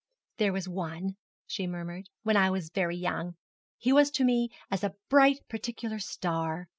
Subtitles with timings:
[0.37, 1.15] 'There was one,'
[1.45, 3.35] she murmured, 'when I was very young.
[3.77, 6.67] He was to me as a bright particular star.